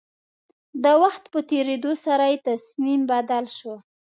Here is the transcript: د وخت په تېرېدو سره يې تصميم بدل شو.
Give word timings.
د 0.83 0.85
وخت 1.01 1.23
په 1.33 1.39
تېرېدو 1.51 1.91
سره 2.05 2.23
يې 2.31 2.37
تصميم 2.47 3.01
بدل 3.11 3.45
شو. 3.57 3.73